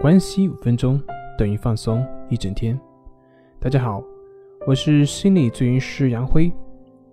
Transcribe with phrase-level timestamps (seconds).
[0.00, 0.98] 关系五分钟
[1.36, 2.80] 等于放松一整天。
[3.58, 4.02] 大家好，
[4.66, 6.50] 我是心理咨询师杨辉，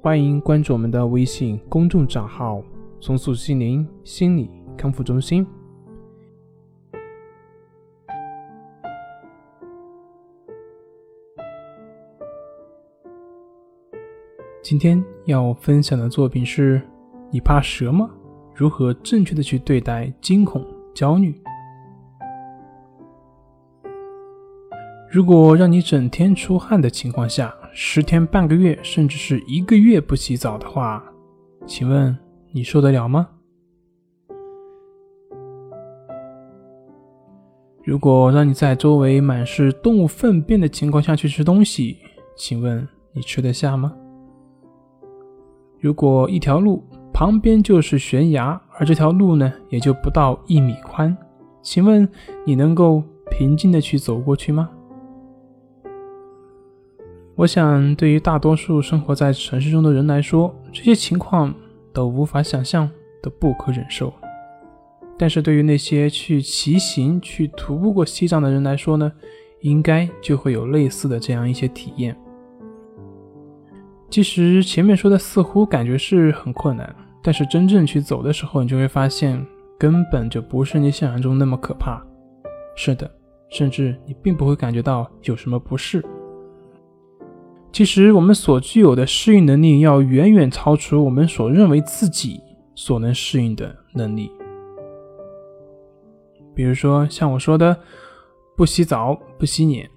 [0.00, 2.62] 欢迎关注我们的微信公众账号
[3.02, 5.44] “松塑心灵心理康复中心”。
[14.62, 16.80] 今天要分享的作品是：
[17.32, 18.08] 你怕蛇吗？
[18.54, 20.64] 如何正确的去对待惊恐、
[20.94, 21.34] 焦虑？
[25.08, 31.02] 如果让你整天出汗的情况下，十天半个月，甚至是一个月不洗澡的话，
[31.64, 32.14] 请问
[32.50, 33.28] 你受得了吗？
[37.84, 41.96] 如果让你在周围满是动物粪便的情况下去吃东西，
[42.36, 43.94] 请问你吃得下吗？
[45.78, 51.16] 如果一条路旁边就是悬崖，而这条路呢也就不到一米宽，
[51.62, 52.06] 请问
[52.44, 54.68] 你能够平静的去走过去吗？
[57.36, 61.54] 我想，对于大多数生活在城市中的人来说，这些情况
[61.92, 62.90] 都无法想象，
[63.22, 64.10] 都不可忍受。
[65.18, 69.12] 但是对于那些去骑行、去徒步过西藏的人来说呢，
[69.60, 72.16] 应该就会有类似的这样一些体验。
[74.08, 79.44] 其实前面说的似乎感觉是很困难，但是真正去走的时候，你就会发现
[79.78, 82.02] 根本就不是你想象中那么可怕。
[82.74, 83.10] 是的，
[83.50, 86.02] 甚至你并不会感觉到有什么不适。
[87.76, 92.40] 其实，我们所具有的适应能力要远远超出我们所认为自己
[92.74, 94.30] 所能适应的能力。
[96.54, 97.78] 比如说，像我说的，
[98.56, 99.90] 不洗澡、不洗脸，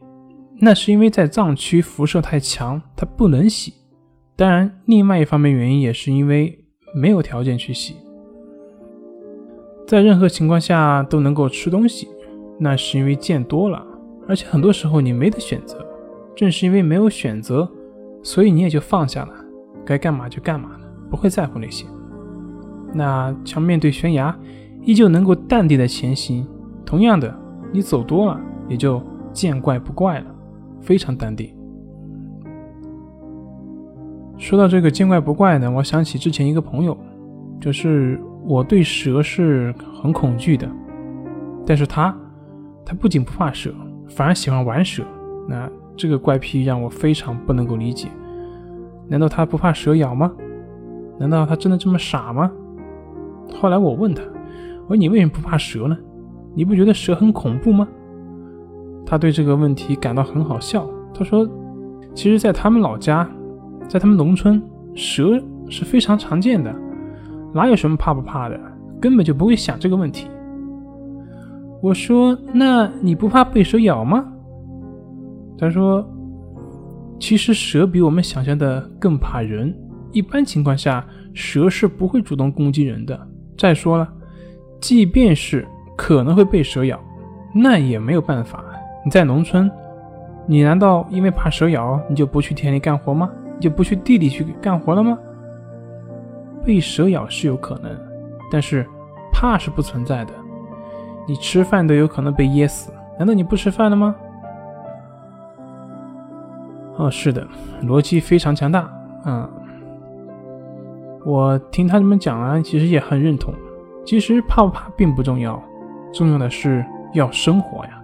[0.60, 3.74] 那是因为在藏区辐射太强，它不能洗。
[4.36, 6.60] 当然，另外一方面原因也是因为
[6.94, 7.96] 没有条件去洗。
[9.88, 12.10] 在任何情况下都能够吃东西，
[12.60, 13.82] 那是因为见多了，
[14.28, 15.86] 而且很多时候你没得选择。
[16.40, 17.70] 正是因为没有选择，
[18.24, 19.34] 所以你也就放下了，
[19.86, 20.80] 该干嘛就干嘛了，
[21.10, 21.86] 不会在乎那些。
[22.94, 24.34] 那像面对悬崖，
[24.84, 26.48] 依旧能够淡定的前行。
[26.86, 27.38] 同样的，
[27.74, 28.40] 你走多了，
[28.70, 30.34] 也就见怪不怪了，
[30.80, 31.54] 非常淡定。
[34.38, 36.98] 说到这个见怪不怪呢，我想起之前一个朋友，
[37.60, 40.72] 就是我对蛇是很恐惧的，
[41.66, 42.18] 但是他，
[42.86, 43.74] 他不仅不怕蛇，
[44.08, 45.04] 反而喜欢玩蛇。
[45.46, 45.70] 那。
[46.00, 48.08] 这个怪癖让我非常不能够理解，
[49.10, 50.32] 难道他不怕蛇咬吗？
[51.20, 52.50] 难道他真的这么傻吗？
[53.60, 54.24] 后来我问他，
[54.84, 55.98] 我说你为什么不怕蛇呢？
[56.56, 57.86] 你不觉得蛇很恐怖吗？
[59.06, 60.90] 他对这个问题感到很好笑。
[61.14, 61.46] 他说，
[62.14, 63.30] 其实，在他们老家，
[63.90, 64.64] 在他们农村，
[64.96, 65.38] 蛇
[65.68, 66.74] 是非常常见的，
[67.54, 68.58] 哪有什么怕不怕的，
[69.02, 70.30] 根本就不会想这个问题。
[71.82, 74.26] 我说，那你不怕被蛇咬吗？
[75.60, 76.08] 他说
[77.20, 79.78] ：“其实蛇比我们想象的更怕人。
[80.14, 83.20] 一般情况下，蛇是不会主动攻击人的。
[83.58, 84.08] 再说了，
[84.80, 85.68] 即便是
[85.98, 86.98] 可能会被蛇咬，
[87.54, 88.64] 那也没有办法。
[89.04, 89.70] 你在农村，
[90.48, 93.30] 你难道因为怕蛇咬，你就不去田里干活吗？
[93.56, 95.20] 你就不去地里去干活了吗？
[96.64, 97.92] 被蛇咬是有可能，
[98.50, 98.88] 但是
[99.34, 100.32] 怕是不存在的。
[101.28, 104.16] 你吃饭都有可能被噎死，难道你不吃饭了吗？”
[107.00, 107.48] 哦，是的，
[107.82, 108.92] 逻辑非常强大。
[109.26, 109.50] 嗯，
[111.26, 113.54] 我听他这么讲啊，其实也很认同。
[114.06, 115.64] 其实怕不怕并不重要，
[116.14, 118.04] 重要的是要生活呀。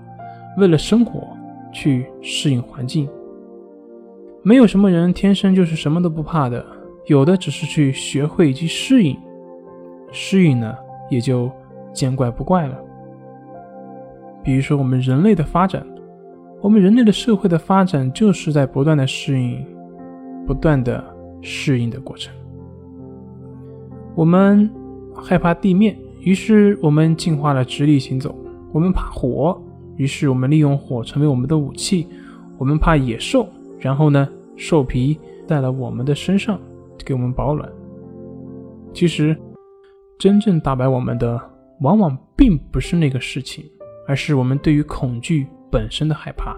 [0.57, 1.27] 为了生活，
[1.73, 3.09] 去适应环境。
[4.43, 6.65] 没有什么人天生就是什么都不怕的，
[7.07, 9.17] 有的只是去学会去适应，
[10.09, 10.73] 适应呢
[11.09, 11.51] 也就
[11.91, 12.77] 见怪不怪了。
[14.41, 15.85] 比如说我们人类的发展。
[16.61, 19.63] 我们人类的社会的发展就是在不断的适应，
[20.47, 21.03] 不断的
[21.41, 22.33] 适应的过程。
[24.15, 24.69] 我们
[25.13, 28.31] 害怕地面，于是我们进化了直立行走；
[28.71, 29.61] 我们怕火，
[29.97, 32.07] 于是我们利用火成为我们的武器；
[32.57, 33.47] 我们怕野兽，
[33.77, 36.59] 然后呢，兽皮在了我们的身上，
[37.05, 37.69] 给我们保暖。
[38.91, 39.37] 其实，
[40.17, 41.39] 真正打败我们的，
[41.81, 43.63] 往往并不是那个事情，
[44.07, 45.45] 而是我们对于恐惧。
[45.75, 46.57] 本身的害怕。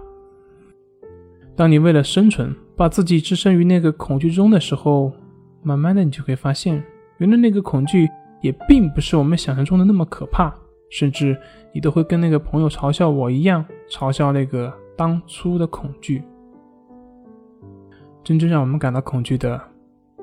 [1.56, 5.12] 当你为了生存，把自己置身于那个恐惧中的时候，
[5.60, 6.80] 慢慢的你就会发现，
[7.16, 8.08] 原来那个恐惧
[8.40, 10.54] 也并不是我们想象中的那么可怕，
[10.88, 11.36] 甚至
[11.74, 16.22] 你都会跟那个朋友嘲笑我一样，嘲笑那个当初的恐惧。
[18.22, 19.60] 真正让我们感到恐惧的，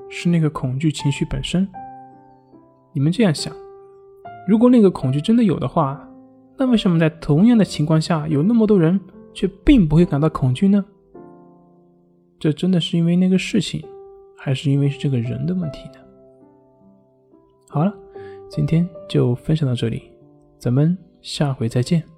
[0.09, 1.67] 是那个恐惧情绪本身。
[2.93, 3.53] 你们这样想，
[4.47, 6.07] 如果那个恐惧真的有的话，
[6.57, 8.99] 那为什么在同样的情况下，有那么多人
[9.33, 10.83] 却并不会感到恐惧呢？
[12.39, 13.83] 这真的是因为那个事情，
[14.37, 15.99] 还是因为是这个人的问题呢？
[17.69, 17.93] 好了，
[18.49, 20.03] 今天就分享到这里，
[20.57, 22.14] 咱们下回再见。